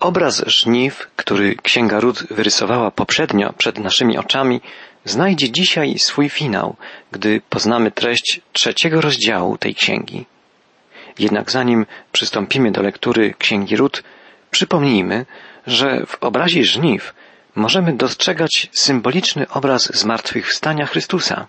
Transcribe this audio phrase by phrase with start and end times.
[0.00, 4.60] Obraz żniw, który księga Rut wyrysowała poprzednio przed naszymi oczami,
[5.04, 6.76] znajdzie dzisiaj swój finał,
[7.12, 10.26] gdy poznamy treść trzeciego rozdziału tej księgi.
[11.18, 14.02] Jednak zanim przystąpimy do lektury księgi Rut,
[14.50, 15.26] przypomnijmy,
[15.66, 17.14] że w obrazie żniw
[17.54, 21.46] możemy dostrzegać symboliczny obraz zmartwychwstania Chrystusa.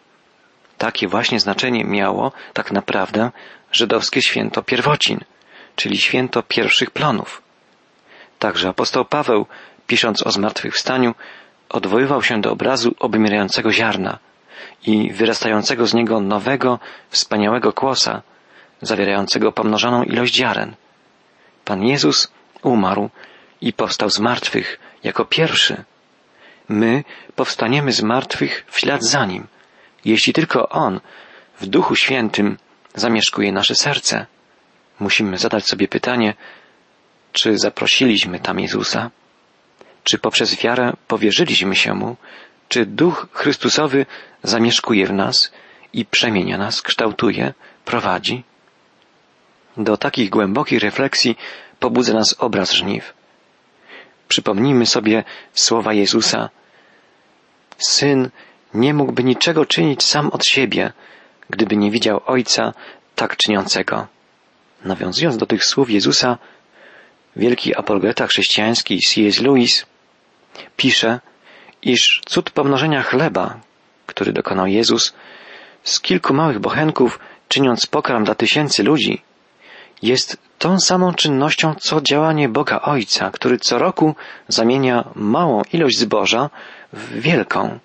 [0.78, 3.32] Takie właśnie znaczenie miało tak naprawdę
[3.72, 5.20] żydowskie święto pierwocin,
[5.76, 7.49] czyli święto pierwszych plonów.
[8.40, 9.46] Także apostoł Paweł,
[9.88, 11.16] pisząc o zmartwychwstaniu,
[11.70, 14.20] odwoływał się do obrazu obymierającego ziarna
[14.86, 18.22] i wyrastającego z niego nowego, wspaniałego kłosa,
[18.82, 20.76] zawierającego pomnożoną ilość ziaren.
[21.66, 22.32] Pan Jezus
[22.64, 23.10] umarł
[23.62, 25.84] i powstał z martwych jako pierwszy.
[26.70, 27.04] My
[27.36, 29.48] powstaniemy z martwych w ślad za nim,
[30.06, 31.00] jeśli tylko On
[31.60, 32.58] w Duchu Świętym
[32.96, 34.26] zamieszkuje nasze serce.
[35.00, 36.34] Musimy zadać sobie pytanie,
[37.34, 39.12] czy zaprosiliśmy tam Jezusa?
[40.04, 42.16] Czy poprzez wiarę powierzyliśmy się Mu?
[42.70, 44.06] Czy Duch Chrystusowy
[44.44, 45.52] zamieszkuje w nas
[45.94, 47.54] i przemienia nas, kształtuje,
[47.86, 48.44] prowadzi?
[49.78, 51.38] Do takich głębokich refleksji
[51.80, 53.14] pobudza nas obraz żniw.
[54.28, 56.50] Przypomnijmy sobie słowa Jezusa.
[57.78, 58.30] Syn
[58.74, 60.94] nie mógłby niczego czynić sam od siebie,
[61.50, 62.74] gdyby nie widział Ojca
[63.16, 64.08] tak czyniącego.
[64.86, 66.38] Nawiązując do tych słów Jezusa,
[67.40, 69.40] wielki apologeta chrześcijański C.S.
[69.40, 69.86] Lewis
[70.78, 71.20] pisze,
[71.82, 73.60] iż cud pomnożenia chleba,
[74.06, 75.14] który dokonał Jezus
[75.84, 79.22] z kilku małych bochenków, czyniąc pokarm dla tysięcy ludzi,
[80.02, 84.16] jest tą samą czynnością, co działanie Boga Ojca, który co roku
[84.48, 86.50] zamienia małą ilość zboża
[86.94, 87.80] w wielką.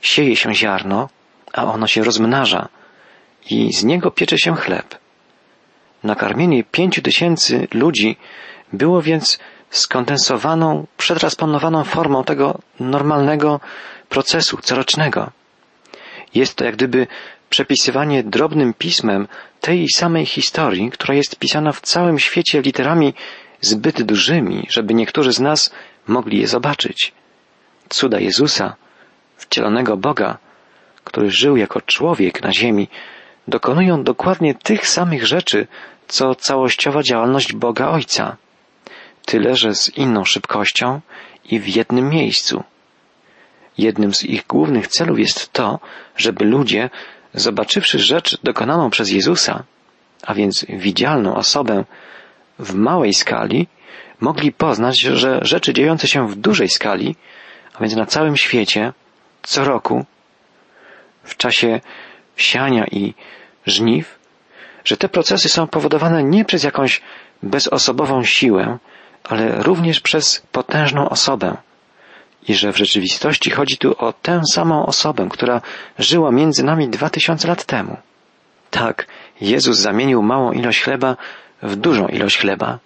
[0.00, 1.08] Sieje się ziarno,
[1.52, 2.68] a ono się rozmnaża
[3.50, 4.98] i z niego piecze się chleb.
[6.04, 8.16] Nakarmienie pięciu tysięcy ludzi
[8.72, 9.38] było więc
[9.70, 13.60] skondensowaną, przetransponowaną formą tego normalnego
[14.08, 15.30] procesu corocznego.
[16.34, 17.06] Jest to jak gdyby
[17.50, 19.28] przepisywanie drobnym pismem
[19.60, 23.14] tej samej historii, która jest pisana w całym świecie literami
[23.60, 25.72] zbyt dużymi, żeby niektórzy z nas
[26.06, 27.12] mogli je zobaczyć.
[27.88, 28.76] Cuda Jezusa,
[29.36, 30.38] wcielonego Boga,
[31.04, 32.88] który żył jako człowiek na ziemi,
[33.48, 35.66] dokonują dokładnie tych samych rzeczy,
[36.08, 38.36] co całościowa działalność Boga Ojca
[39.28, 41.00] tyle że z inną szybkością
[41.44, 42.64] i w jednym miejscu.
[43.78, 45.78] Jednym z ich głównych celów jest to,
[46.16, 46.90] żeby ludzie,
[47.34, 49.64] zobaczywszy rzecz dokonaną przez Jezusa,
[50.26, 51.84] a więc widzialną osobę
[52.58, 53.68] w małej skali,
[54.20, 57.16] mogli poznać, że rzeczy dziejące się w dużej skali,
[57.74, 58.92] a więc na całym świecie,
[59.42, 60.04] co roku,
[61.24, 61.80] w czasie
[62.36, 63.14] siania i
[63.66, 64.18] żniw,
[64.84, 67.00] że te procesy są powodowane nie przez jakąś
[67.42, 68.78] bezosobową siłę,
[69.28, 71.56] ale również przez potężną osobę.
[72.48, 75.60] I że w rzeczywistości chodzi tu o tę samą osobę, która
[75.98, 77.96] żyła między nami dwa tysiące lat temu.
[78.70, 79.06] Tak,
[79.40, 81.16] Jezus zamienił małą ilość chleba
[81.62, 82.78] w dużą ilość chleba.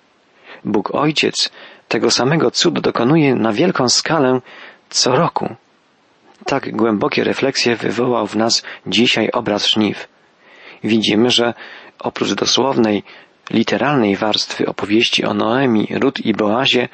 [0.64, 1.50] Bóg Ojciec
[1.88, 4.41] tego samego cudu dokonuje na wielką skalę
[4.91, 5.56] co roku.
[6.44, 10.08] Tak głębokie refleksje wywołał w nas dzisiaj obraz żniw.
[10.84, 11.54] Widzimy, że
[11.98, 13.02] oprócz dosłownej,
[13.52, 16.88] literalnej warstwy opowieści o Noemi, Rut i Boazie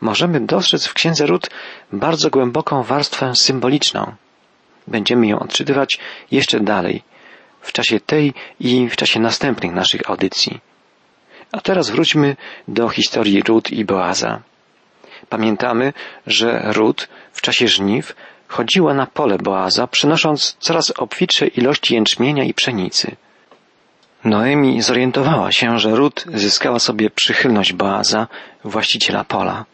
[0.00, 1.50] możemy dostrzec w księdze Rut
[1.92, 4.12] bardzo głęboką warstwę symboliczną.
[4.86, 5.98] Będziemy ją odczytywać
[6.30, 7.02] jeszcze dalej,
[7.60, 10.60] w czasie tej i w czasie następnych naszych audycji.
[11.52, 12.36] A teraz wróćmy
[12.68, 14.40] do historii Rut i Boaza.
[15.28, 15.92] Pamiętamy,
[16.26, 18.14] że Rut w czasie żniw
[18.48, 23.16] chodziła na pole Boaza, przynosząc coraz obfitsze ilości jęczmienia i pszenicy.
[24.24, 28.26] Noemi zorientowała się, że Rut zyskała sobie przychylność Boaza,
[28.64, 29.64] właściciela pola.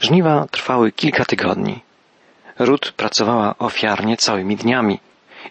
[0.00, 1.80] Żniwa trwały kilka tygodni.
[2.58, 5.00] Rut pracowała ofiarnie całymi dniami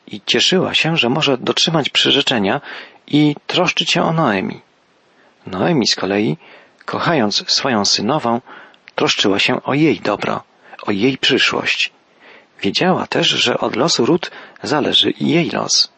[0.07, 2.61] i cieszyła się, że może dotrzymać przyrzeczenia
[3.07, 4.61] i troszczyć się o Noemi.
[5.47, 6.37] Noemi z kolei,
[6.85, 8.41] kochając swoją synową,
[8.95, 10.43] troszczyła się o jej dobro,
[10.87, 11.91] o jej przyszłość.
[12.61, 14.31] Wiedziała też, że od losu Rut
[14.63, 15.92] zależy i jej los.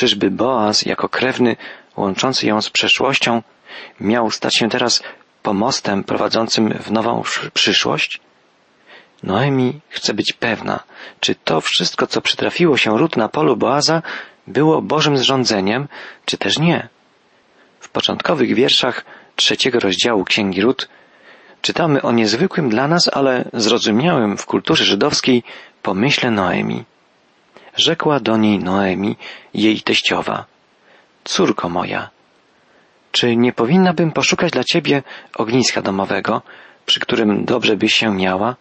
[0.00, 1.56] Czyżby Boaz, jako krewny
[1.96, 3.42] łączący ją z przeszłością,
[4.00, 5.02] miał stać się teraz
[5.42, 7.22] pomostem prowadzącym w nową
[7.54, 8.20] przyszłość?
[9.22, 10.80] Noemi chce być pewna,
[11.20, 14.02] czy to wszystko, co przytrafiło się Rut na polu Boaza,
[14.46, 15.88] było Bożym zrządzeniem,
[16.24, 16.88] czy też nie.
[17.80, 19.04] W początkowych wierszach
[19.36, 20.88] trzeciego rozdziału Księgi Rut
[21.62, 25.42] czytamy o niezwykłym dla nas, ale zrozumiałym w kulturze żydowskiej
[25.82, 26.84] pomyśle Noemi.
[27.76, 29.16] Rzekła do niej Noemi,
[29.54, 30.44] jej teściowa.
[31.24, 32.10] Córko moja.
[33.12, 35.02] Czy nie powinnabym poszukać dla ciebie
[35.34, 36.42] ogniska domowego,
[36.86, 38.56] przy którym dobrze byś się miała?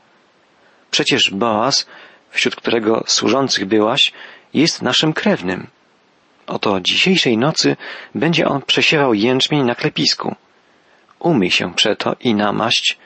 [0.91, 1.87] Przecież Boaz,
[2.29, 4.11] wśród którego służących byłaś,
[4.53, 5.67] jest naszym krewnym.
[6.47, 7.77] Oto dzisiejszej nocy
[8.15, 10.35] będzie on przesiewał jęczmień na klepisku.
[11.19, 12.97] Umyj się przeto i namaść,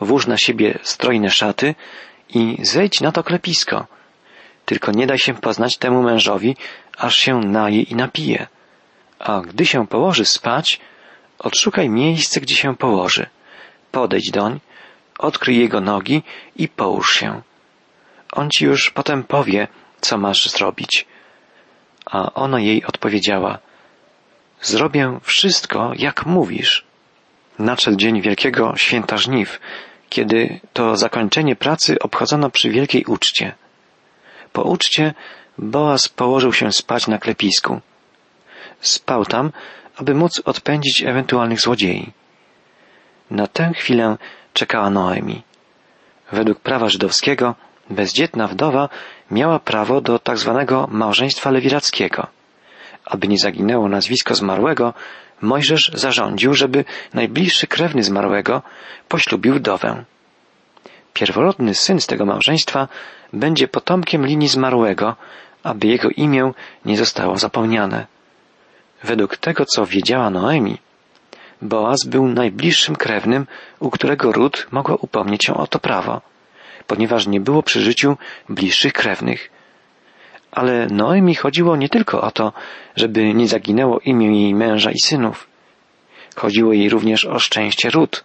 [0.00, 1.74] włóż na siebie strojne szaty
[2.28, 3.86] i zejdź na to klepisko.
[4.64, 6.56] Tylko nie daj się poznać temu mężowi,
[6.98, 8.46] aż się naje i napije.
[9.18, 10.80] A gdy się położy spać,
[11.38, 13.26] odszukaj miejsce, gdzie się położy.
[13.92, 14.60] Podejdź doń,
[15.18, 16.22] odkryj jego nogi
[16.56, 17.42] i połóż się.
[18.32, 19.68] On ci już potem powie,
[20.00, 21.06] co masz zrobić.
[22.06, 23.58] A ona jej odpowiedziała,
[24.60, 26.84] zrobię wszystko, jak mówisz.
[27.58, 29.60] Nadszedł dzień wielkiego święta żniw,
[30.10, 33.54] kiedy to zakończenie pracy obchodzono przy wielkiej uczcie.
[34.52, 35.14] Po uczcie
[35.58, 37.80] Boaz położył się spać na klepisku.
[38.80, 39.52] Spał tam,
[39.96, 42.12] aby móc odpędzić ewentualnych złodziei.
[43.30, 44.16] Na tę chwilę
[44.52, 45.42] czekała Noemi.
[46.32, 47.54] Według prawa żydowskiego
[47.90, 48.88] bezdzietna wdowa
[49.30, 52.26] miała prawo do tak zwanego małżeństwa lewirackiego.
[53.04, 54.94] Aby nie zaginęło nazwisko zmarłego,
[55.42, 56.84] Mojżesz zarządził, żeby
[57.14, 58.62] najbliższy krewny zmarłego
[59.08, 60.04] poślubił wdowę.
[61.14, 62.88] Pierworodny syn z tego małżeństwa
[63.32, 65.16] będzie potomkiem linii zmarłego,
[65.62, 66.52] aby jego imię
[66.84, 68.06] nie zostało zapomniane.
[69.02, 70.78] Według tego, co wiedziała Noemi,
[71.62, 73.46] Boaz był najbliższym krewnym,
[73.80, 76.20] u którego ród mogła upomnieć się o to prawo,
[76.86, 78.16] ponieważ nie było przy życiu
[78.48, 79.50] bliższych krewnych.
[80.52, 82.52] Ale Noemi chodziło nie tylko o to,
[82.96, 85.46] żeby nie zaginęło imię jej męża i synów.
[86.36, 88.24] Chodziło jej również o szczęście ród.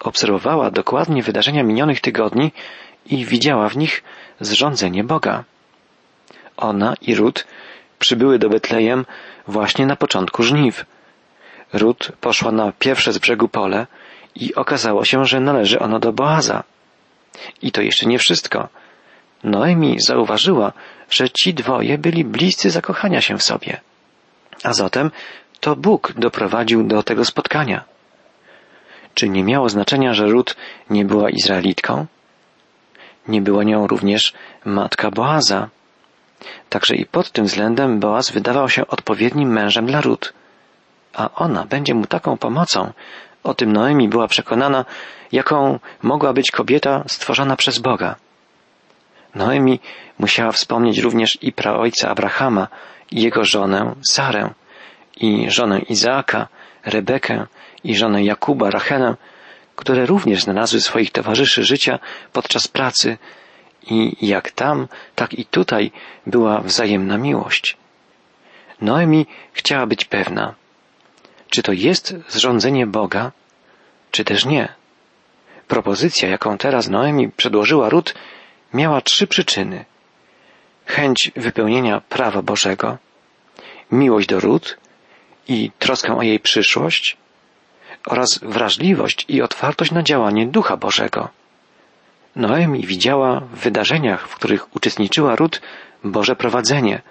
[0.00, 2.52] Obserwowała dokładnie wydarzenia minionych tygodni
[3.06, 4.02] i widziała w nich
[4.40, 5.44] zrządzenie Boga.
[6.56, 7.46] Ona i Ród
[7.98, 9.06] przybyły do Betlejem
[9.48, 10.84] właśnie na początku żniw.
[11.72, 13.86] Ród poszła na pierwsze z brzegu pole
[14.34, 16.62] i okazało się, że należy ono do Boaza.
[17.62, 18.68] I to jeszcze nie wszystko.
[19.44, 20.72] Noemi zauważyła,
[21.10, 23.80] że ci dwoje byli bliscy zakochania się w sobie.
[24.62, 25.10] A zatem
[25.60, 27.84] to Bóg doprowadził do tego spotkania.
[29.14, 30.56] Czy nie miało znaczenia, że Ród
[30.90, 32.06] nie była Izraelitką?
[33.28, 34.32] Nie była nią również
[34.64, 35.68] matka Boaza.
[36.68, 40.32] Także i pod tym względem Boaz wydawał się odpowiednim mężem dla Ród.
[41.14, 42.92] A ona będzie mu taką pomocą.
[43.44, 44.84] O tym Noemi była przekonana,
[45.32, 48.16] jaką mogła być kobieta stworzona przez Boga.
[49.34, 49.80] Noemi
[50.18, 52.68] musiała wspomnieć również i praojca Abrahama,
[53.10, 54.50] i jego żonę Sarę,
[55.16, 56.48] i żonę Izaaka,
[56.84, 57.46] Rebekę,
[57.84, 59.14] i żonę Jakuba, Rachelę,
[59.76, 61.98] które również znalazły swoich towarzyszy życia
[62.32, 63.18] podczas pracy
[63.86, 65.92] i jak tam, tak i tutaj
[66.26, 67.76] była wzajemna miłość.
[68.80, 70.54] Noemi chciała być pewna,
[71.50, 73.32] czy to jest zrządzenie Boga,
[74.10, 74.68] czy też nie.
[75.68, 78.14] Propozycja, jaką teraz Noemi przedłożyła Rut,
[78.74, 79.84] miała trzy przyczyny.
[80.86, 82.98] Chęć wypełnienia prawa Bożego,
[83.92, 84.78] miłość do Rut
[85.48, 87.16] i troskę o jej przyszłość
[88.06, 91.28] oraz wrażliwość i otwartość na działanie Ducha Bożego.
[92.36, 95.60] Noemi widziała w wydarzeniach, w których uczestniczyła Rut,
[96.04, 97.02] Boże prowadzenie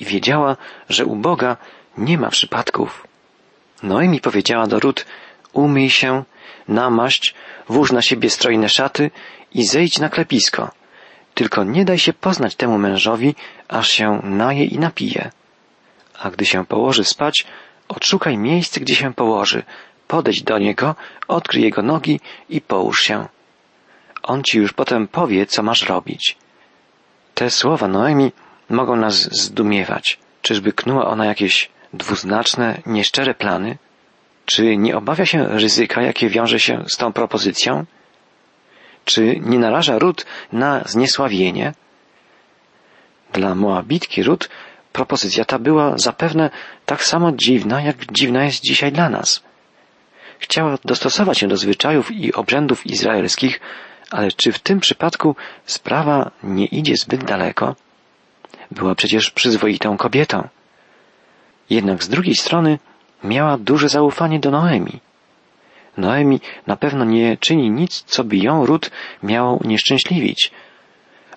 [0.00, 0.56] i wiedziała,
[0.88, 1.56] że u Boga
[1.98, 3.06] nie ma przypadków.
[3.82, 5.06] Noemi powiedziała do Rut,
[5.52, 6.24] umyj się,
[6.68, 7.34] namaść,
[7.68, 9.10] włóż na siebie strojne szaty
[9.54, 10.70] i zejdź na klepisko.
[11.34, 13.34] Tylko nie daj się poznać temu mężowi,
[13.68, 15.30] aż się naje i napije.
[16.18, 17.46] A gdy się położy spać,
[17.88, 19.62] odszukaj miejsce, gdzie się położy,
[20.08, 20.94] podejdź do niego,
[21.28, 23.26] odkryj jego nogi i połóż się.
[24.22, 26.36] On ci już potem powie, co masz robić.
[27.34, 28.32] Te słowa Noemi
[28.70, 30.18] mogą nas zdumiewać.
[30.42, 33.78] Czyżby knuła ona jakieś dwuznaczne, nieszczere plany?
[34.46, 37.84] Czy nie obawia się ryzyka, jakie wiąże się z tą propozycją?
[39.04, 41.72] Czy nie naraża Rut na zniesławienie?
[43.32, 44.48] Dla Moabitki Rut
[44.92, 46.50] propozycja ta była zapewne
[46.86, 49.42] tak samo dziwna, jak dziwna jest dzisiaj dla nas.
[50.38, 53.60] Chciała dostosować się do zwyczajów i obrzędów izraelskich,
[54.10, 57.76] ale czy w tym przypadku sprawa nie idzie zbyt daleko?
[58.70, 60.48] Była przecież przyzwoitą kobietą.
[61.70, 62.78] Jednak z drugiej strony
[63.24, 65.00] miała duże zaufanie do Noemi.
[65.96, 68.90] Noemi na pewno nie czyni nic, co by ją Rut
[69.22, 70.50] miało unieszczęśliwić.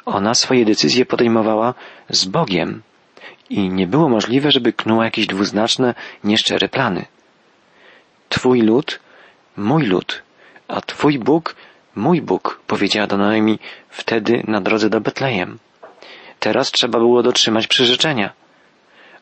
[0.05, 1.73] Ona swoje decyzje podejmowała
[2.09, 2.81] z Bogiem
[3.49, 7.05] i nie było możliwe, żeby knuła jakieś dwuznaczne, nieszczere plany.
[8.29, 8.99] Twój lud,
[9.57, 10.21] mój lud,
[10.67, 11.55] a Twój Bóg
[11.95, 13.59] Mój Bóg, powiedziała do Noemi
[13.89, 15.59] wtedy na drodze do Betlejem.
[16.39, 18.33] Teraz trzeba było dotrzymać przyrzeczenia.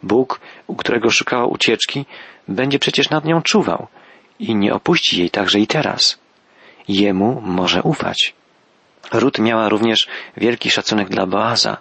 [0.04, 2.06] Bóg, u którego szukała ucieczki,
[2.48, 3.88] będzie przecież nad nią czuwał
[4.40, 6.20] i nie opuści jej także i teraz.
[6.88, 8.34] Jemu może ufać.
[9.12, 11.78] Rut miała również wielki szacunek dla Boaza.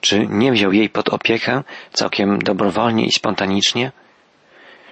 [0.00, 1.62] Czy nie wziął jej pod opiekę
[1.92, 3.92] całkiem dobrowolnie i spontanicznie?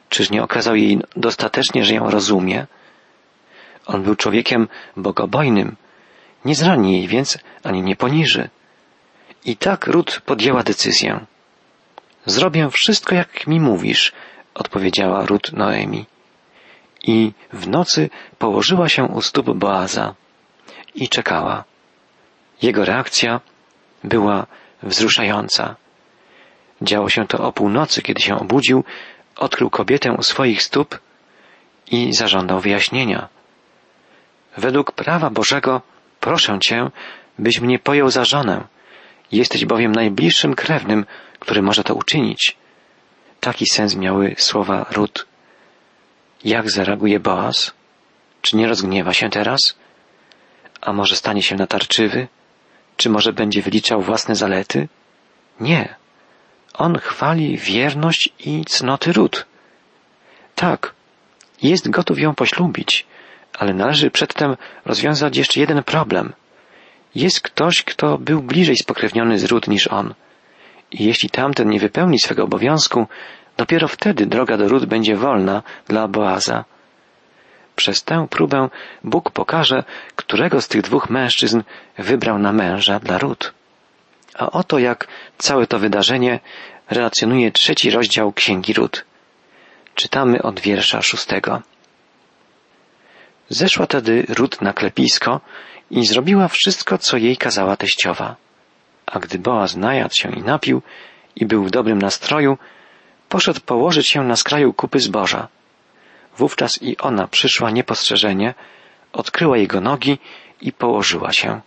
[0.09, 2.67] Czyż nie okazał jej dostatecznie, że ją rozumie?
[3.87, 5.77] On był człowiekiem bogobojnym.
[6.45, 8.49] Nie zrani jej więc, ani nie poniży.
[9.45, 11.21] I tak Rut podjęła decyzję.
[12.27, 14.13] Zrobię wszystko, jak mi mówisz,
[14.55, 16.07] odpowiedziała Rut Noemi.
[17.03, 20.15] I w nocy położyła się u stóp Boaza
[20.95, 21.65] i czekała.
[22.63, 23.41] Jego reakcja
[24.05, 24.47] była
[24.83, 25.77] wzruszająca.
[26.83, 28.85] Działo się to o północy, kiedy się obudził,
[29.39, 30.99] odkrył kobietę u swoich stóp
[31.91, 33.29] i zażądał wyjaśnienia.
[34.57, 35.83] Według prawa Bożego
[36.21, 36.91] proszę Cię,
[37.39, 38.65] byś mnie pojął za żonę.
[39.33, 41.07] Jesteś bowiem najbliższym krewnym,
[41.39, 42.57] który może to uczynić.
[43.41, 45.27] Taki sens miały słowa Rut.
[46.45, 47.73] Jak zareaguje Boaz?
[48.43, 49.77] Czy nie rozgniewa się teraz?
[50.81, 52.29] A może stanie się natarczywy?
[52.97, 54.89] Czy może będzie wyliczał własne zalety?
[55.61, 55.98] Nie.
[56.75, 59.47] On chwali wierność i cnoty Rut.
[60.55, 60.95] Tak,
[61.63, 63.07] jest gotów ją poślubić,
[63.59, 66.33] ale należy przedtem rozwiązać jeszcze jeden problem.
[67.15, 70.15] Jest ktoś, kto był bliżej spokrewniony z Rut niż on.
[70.93, 73.07] I jeśli tamten nie wypełni swego obowiązku,
[73.57, 76.65] dopiero wtedy droga do Rut będzie wolna dla Boaza.
[77.77, 78.69] Przez tę próbę
[79.05, 79.85] Bóg pokaże,
[80.17, 81.63] którego z tych dwóch mężczyzn
[81.99, 83.58] wybrał na męża dla Rut.
[84.39, 85.07] A oto jak
[85.39, 86.41] całe to wydarzenie
[86.91, 89.05] relacjonuje trzeci rozdział Księgi Rut.
[89.95, 91.63] Czytamy od wiersza szóstego.
[93.49, 95.41] Zeszła tedy Rut na klepisko
[95.91, 98.37] i zrobiła wszystko, co jej kazała teściowa.
[99.07, 100.83] A gdy Boaz najadł się i napił
[101.37, 102.59] i był w dobrym nastroju,
[103.29, 105.49] poszedł położyć się na skraju kupy zboża.
[106.37, 108.55] Wówczas i ona przyszła niepostrzeżenie,
[109.13, 110.19] odkryła jego nogi
[110.61, 111.61] i położyła się.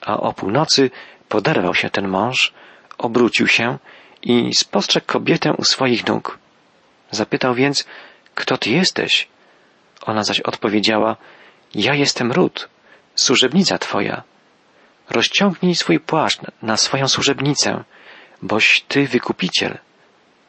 [0.00, 0.90] A o północy
[1.28, 2.52] poderwał się ten mąż,
[2.98, 3.78] obrócił się
[4.22, 6.38] i spostrzegł kobietę u swoich nóg.
[7.10, 7.84] Zapytał więc,
[8.34, 9.28] kto ty jesteś?
[10.06, 11.16] Ona zaś odpowiedziała,
[11.74, 12.68] ja jestem Rut,
[13.14, 14.22] służebnica twoja.
[15.10, 17.84] Rozciągnij swój płaszcz na swoją służebnicę,
[18.42, 19.78] boś ty wykupiciel.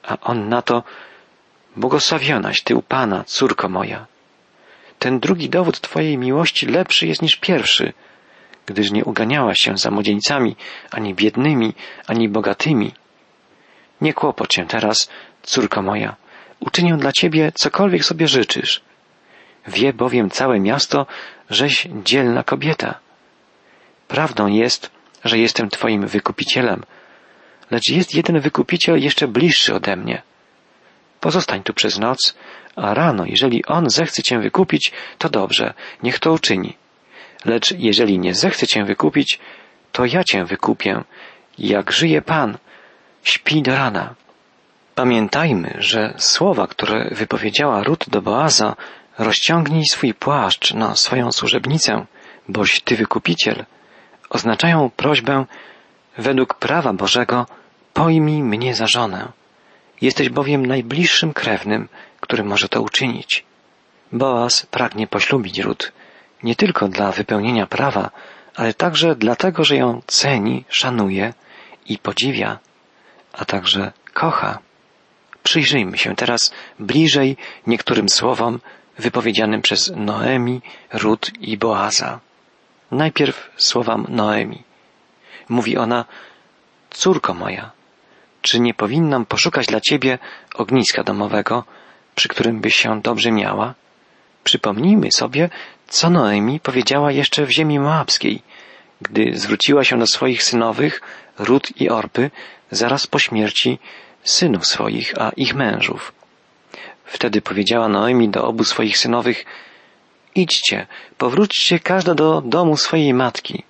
[0.03, 0.83] A on na to,
[1.75, 4.05] błogosławionaś ty u Pana, córko moja.
[4.99, 7.93] Ten drugi dowód twojej miłości lepszy jest niż pierwszy,
[8.69, 10.55] gdyż nie uganiałaś się za młodzieńcami,
[10.91, 11.73] ani biednymi,
[12.07, 12.93] ani bogatymi.
[14.01, 15.09] Nie kłopocz się teraz,
[15.43, 16.15] córko moja,
[16.59, 18.81] uczynię dla ciebie cokolwiek sobie życzysz.
[19.67, 21.05] Wie bowiem całe miasto,
[21.49, 22.99] żeś dzielna kobieta.
[24.07, 24.91] Prawdą jest,
[25.25, 26.83] że jestem Twoim wykupicielem,
[27.71, 30.21] lecz jest jeden wykupiciel jeszcze bliższy ode mnie.
[31.19, 32.35] Pozostań tu przez noc,
[32.75, 35.73] a rano, jeżeli on zechce Cię wykupić, to dobrze,
[36.03, 36.77] niech to uczyni.
[37.45, 39.39] Lecz jeżeli nie zechce Cię wykupić,
[39.91, 41.03] to ja Cię wykupię.
[41.57, 42.57] Jak żyje Pan,
[43.23, 44.15] śpi do rana.
[44.95, 48.75] Pamiętajmy, że słowa, które wypowiedziała Rut do Boaza,
[49.17, 52.05] rozciągnij swój płaszcz na swoją służebnicę,
[52.49, 53.65] boś Ty wykupiciel,
[54.29, 55.45] oznaczają prośbę
[56.17, 57.45] według prawa Bożego
[57.93, 59.31] pojmij mnie za żonę.
[60.01, 61.87] Jesteś bowiem najbliższym krewnym,
[62.19, 63.45] który może to uczynić.
[64.11, 65.91] Boaz pragnie poślubić Rut,
[66.43, 68.11] nie tylko dla wypełnienia prawa,
[68.55, 71.33] ale także dlatego, że ją ceni, szanuje
[71.85, 72.59] i podziwia,
[73.33, 74.59] a także kocha.
[75.43, 78.59] Przyjrzyjmy się teraz bliżej niektórym słowom
[78.97, 80.61] wypowiedzianym przez Noemi,
[80.93, 82.19] Rut i Boaza.
[82.91, 84.63] Najpierw słowam Noemi.
[85.49, 86.05] Mówi ona,
[86.89, 87.71] córko moja,
[88.41, 90.19] czy nie powinnam poszukać dla ciebie
[90.55, 91.63] ogniska domowego,
[92.15, 93.73] przy którym byś się dobrze miała?
[94.43, 95.49] Przypomnijmy sobie,
[95.89, 98.41] co Noemi powiedziała jeszcze w ziemi moabskiej,
[99.01, 101.01] gdy zwróciła się do swoich synowych,
[101.39, 102.31] Rut i Orpy,
[102.71, 103.79] zaraz po śmierci
[104.23, 106.13] synów swoich, a ich mężów.
[107.05, 109.45] Wtedy powiedziała Noemi do obu swoich synowych,
[110.35, 113.63] idźcie, powróćcie każda do domu swojej matki.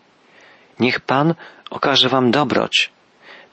[0.79, 1.33] Niech Pan
[1.69, 2.91] okaże wam dobroć,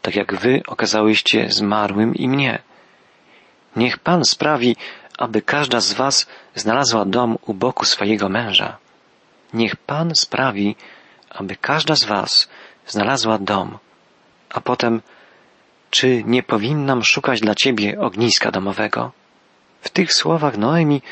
[0.03, 2.59] tak jak wy okazałyście zmarłym i mnie.
[3.77, 4.77] Niech Pan sprawi,
[5.19, 8.77] aby każda z was znalazła dom u boku swojego męża.
[9.55, 10.77] Niech Pan sprawi,
[11.31, 12.49] aby każda z was
[12.87, 13.79] znalazła dom.
[14.51, 15.03] A potem,
[15.91, 19.13] czy nie powinnam szukać dla ciebie ogniska domowego?
[19.81, 21.03] W tych słowach Noemi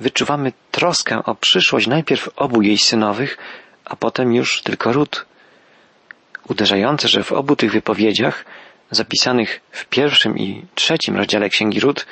[0.00, 3.38] wyczuwamy troskę o przyszłość najpierw obu jej synowych,
[3.84, 5.26] a potem już tylko Rut.
[6.48, 8.44] Uderzające, że w obu tych wypowiedziach
[8.90, 12.06] zapisanych w pierwszym i trzecim rozdziale Księgi Ród,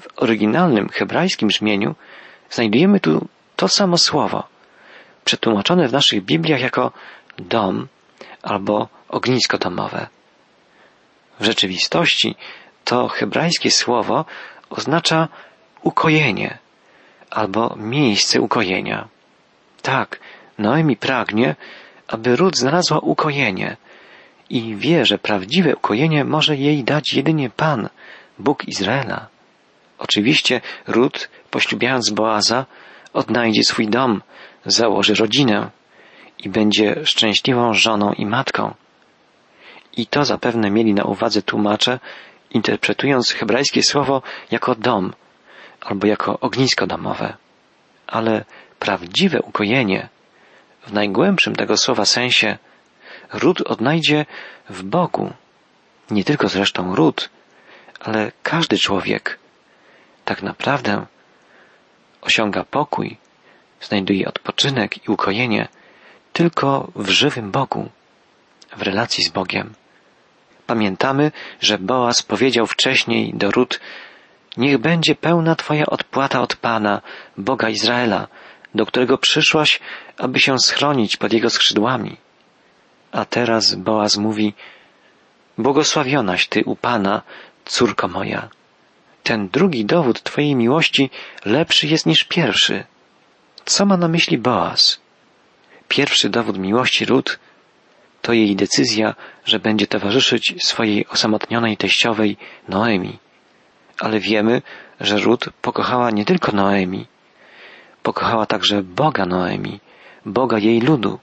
[0.00, 1.94] w oryginalnym hebrajskim brzmieniu
[2.50, 4.48] znajdujemy tu to samo słowo,
[5.24, 6.92] przetłumaczone w naszych Bibliach jako
[7.38, 7.88] dom
[8.42, 10.06] albo ognisko domowe.
[11.40, 12.36] W rzeczywistości
[12.84, 14.24] to hebrajskie słowo
[14.70, 15.28] oznacza
[15.82, 16.58] ukojenie
[17.30, 19.08] albo miejsce ukojenia.
[19.82, 20.20] Tak,
[20.58, 21.56] Noemi pragnie,
[22.08, 23.76] aby Ród znalazła ukojenie
[24.50, 27.88] i wie, że prawdziwe ukojenie może jej dać jedynie Pan,
[28.38, 29.33] Bóg Izraela.
[30.04, 32.66] Oczywiście Ród, poślubiając Boaza,
[33.12, 34.22] odnajdzie swój dom,
[34.66, 35.70] założy rodzinę
[36.38, 38.74] i będzie szczęśliwą żoną i matką.
[39.96, 41.98] I to zapewne mieli na uwadze tłumacze,
[42.50, 45.12] interpretując hebrajskie słowo jako dom
[45.80, 47.36] albo jako ognisko domowe.
[48.06, 48.44] Ale
[48.78, 50.08] prawdziwe ukojenie
[50.86, 52.58] w najgłębszym tego słowa sensie
[53.32, 54.26] ród odnajdzie
[54.68, 55.32] w Bogu.
[56.10, 57.30] Nie tylko zresztą ród,
[58.00, 59.43] ale każdy człowiek
[60.24, 61.06] tak naprawdę
[62.20, 63.16] osiąga pokój,
[63.80, 65.68] znajduje odpoczynek i ukojenie
[66.32, 67.88] tylko w żywym Bogu,
[68.76, 69.74] w relacji z Bogiem.
[70.66, 73.80] Pamiętamy, że Boaz powiedział wcześniej do ród,
[74.56, 77.02] niech będzie pełna Twoja odpłata od Pana,
[77.38, 78.28] Boga Izraela,
[78.74, 79.80] do którego przyszłaś,
[80.18, 82.16] aby się schronić pod Jego skrzydłami.
[83.12, 84.54] A teraz Boaz mówi,
[85.58, 87.22] błogosławionaś Ty u Pana,
[87.64, 88.48] córko moja.
[89.24, 91.10] Ten drugi dowód Twojej miłości
[91.44, 92.84] lepszy jest niż pierwszy.
[93.64, 95.00] Co ma na myśli Boaz?
[95.88, 97.38] Pierwszy dowód miłości Rut
[98.22, 99.14] to jej decyzja,
[99.44, 102.36] że będzie towarzyszyć swojej osamotnionej teściowej
[102.68, 103.18] Noemi.
[104.00, 104.62] Ale wiemy,
[105.00, 107.06] że Rut pokochała nie tylko Noemi,
[108.02, 109.80] pokochała także Boga Noemi,
[110.26, 111.18] Boga jej ludu,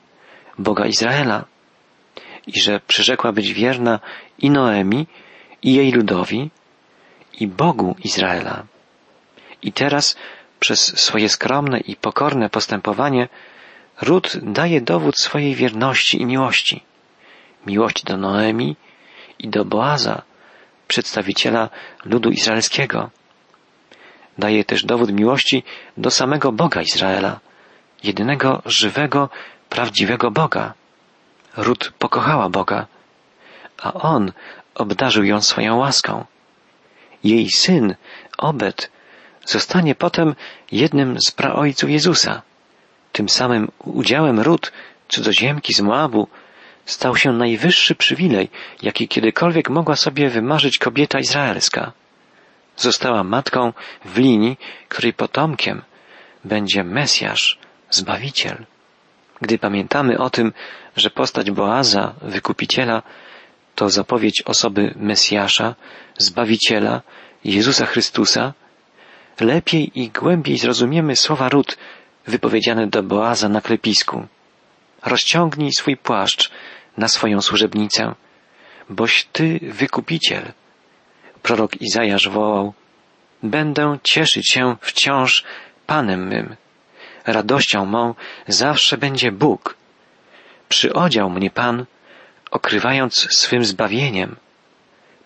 [0.58, 1.46] Boga Izraela
[2.48, 4.00] i że przyrzekła być wierna
[4.40, 5.08] i Noemi,
[5.64, 6.50] i jej ludowi,
[7.34, 8.64] i Bogu Izraela.
[9.62, 10.16] I teraz
[10.60, 13.28] przez swoje skromne i pokorne postępowanie
[14.02, 16.84] Rut daje dowód swojej wierności i miłości.
[17.66, 18.76] Miłości do Noemi
[19.40, 20.22] i do Boaza,
[20.88, 21.70] przedstawiciela
[22.06, 23.10] ludu izraelskiego.
[24.38, 25.64] Daje też dowód miłości
[25.98, 27.40] do samego Boga Izraela,
[28.04, 29.30] jedynego żywego,
[29.70, 30.74] prawdziwego Boga.
[31.58, 32.88] Rut pokochała Boga,
[33.82, 34.32] a On
[34.76, 36.26] obdarzył ją swoją łaską.
[37.24, 37.96] Jej syn,
[38.38, 38.92] Obed,
[39.46, 40.36] zostanie potem
[40.72, 42.42] jednym z praojców Jezusa.
[43.12, 44.72] Tym samym udziałem Rut,
[45.08, 46.28] cudzoziemki z Moabu,
[46.86, 48.50] stał się najwyższy przywilej,
[48.82, 51.92] jaki kiedykolwiek mogła sobie wymarzyć kobieta izraelska.
[52.78, 53.74] Została matką
[54.06, 54.58] w linii,
[54.90, 55.82] której potomkiem
[56.46, 58.66] będzie Mesjasz, Zbawiciel.
[59.42, 60.54] Gdy pamiętamy o tym,
[60.96, 63.04] że postać Boaza, wykupiciela,
[63.82, 65.76] to zapowiedź osoby Mesjasza,
[66.18, 67.02] Zbawiciela,
[67.44, 68.54] Jezusa Chrystusa,
[69.40, 71.78] lepiej i głębiej zrozumiemy słowa Rut
[72.28, 74.28] wypowiedziane do Boaza na klepisku.
[75.06, 76.52] Rozciągnij swój płaszcz
[76.98, 78.16] na swoją służebnicę,
[78.90, 80.52] boś Ty wykupiciel.
[81.42, 82.74] Prorok Izajasz wołał,
[83.44, 85.44] Będę cieszyć się wciąż
[85.88, 86.56] Panem mym.
[87.26, 88.16] Radością mą
[88.48, 89.76] zawsze będzie Bóg.
[90.70, 91.86] Przyodział mnie Pan,
[92.52, 94.36] okrywając swym zbawieniem.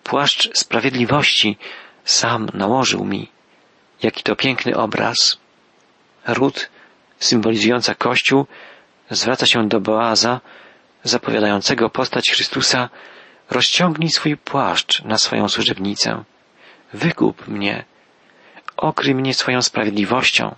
[0.02, 1.56] Płaszcz sprawiedliwości
[2.04, 3.28] sam nałożył mi.
[4.02, 5.38] Jaki to piękny obraz.
[6.26, 6.68] Ród,
[7.18, 8.46] symbolizująca Kościół,
[9.10, 10.40] zwraca się do Boaza,
[11.04, 12.88] zapowiadającego postać Chrystusa,
[13.50, 16.24] rozciągnij swój płaszcz na swoją służebnicę.
[16.92, 17.84] Wykup mnie.
[18.76, 20.54] Okryj mnie swoją sprawiedliwością.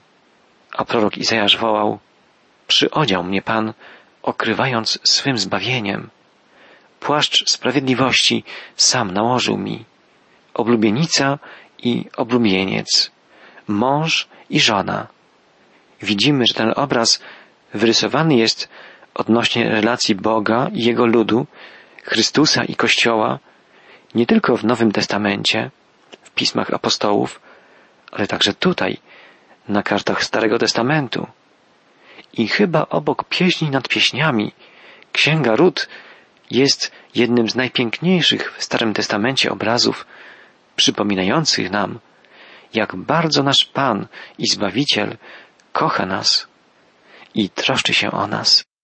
[0.72, 1.98] A prorok Izajasz wołał,
[2.66, 3.72] przyodział mnie Pan,
[4.22, 6.10] okrywając swym zbawieniem.
[7.00, 8.44] Płaszcz sprawiedliwości
[8.76, 9.84] sam nałożył mi.
[10.54, 11.38] Oblubienica
[11.78, 13.10] i oblubieniec.
[13.68, 15.06] Mąż i żona.
[16.02, 17.22] Widzimy, że ten obraz
[17.74, 18.68] wyrysowany jest
[19.14, 21.46] odnośnie relacji Boga i Jego ludu,
[22.04, 23.38] Chrystusa i Kościoła,
[24.14, 25.70] nie tylko w Nowym Testamencie,
[26.22, 27.40] w pismach apostołów,
[28.12, 28.98] ale także tutaj,
[29.68, 31.26] na kartach Starego Testamentu.
[32.32, 34.52] I chyba obok pieśni nad pieśniami,
[35.12, 35.88] Księga Ród
[36.50, 40.06] jest jednym z najpiękniejszych w Starym Testamencie obrazów
[40.76, 41.98] przypominających nam,
[42.74, 44.06] jak bardzo nasz Pan
[44.38, 45.16] i Zbawiciel
[45.72, 46.48] kocha nas
[47.34, 48.68] i troszczy się o nas.